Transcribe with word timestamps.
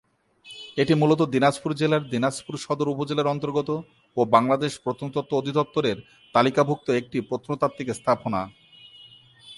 এটি 0.77 0.93
মূলত 0.93 1.21
দিনাজপুর 1.33 1.71
জেলার 1.73 2.03
দিনাজপুর 2.13 2.55
সদর 2.57 2.87
উপজেলার 2.93 3.31
অন্তর্গত 3.33 3.69
ও 4.17 4.21
বাংলাদেশ 4.35 4.71
প্রত্নতত্ত্ব 4.83 5.33
অধিদপ্তর 5.37 5.83
এর 5.91 5.97
তালিকাভুক্ত 6.35 6.87
একটি 6.91 7.17
প্রত্নতাত্ত্বিক 7.29 7.87
স্থাপনা। 7.99 8.41